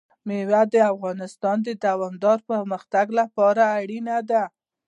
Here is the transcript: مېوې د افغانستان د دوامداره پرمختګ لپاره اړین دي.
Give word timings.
مېوې 0.27 0.61
د 0.73 0.75
افغانستان 0.93 1.57
د 1.67 1.69
دوامداره 1.85 2.43
پرمختګ 2.51 3.07
لپاره 3.19 3.61
اړین 3.79 4.07
دي. 4.29 4.43